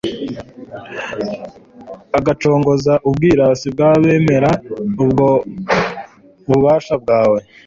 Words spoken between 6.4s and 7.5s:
bubasha bwawe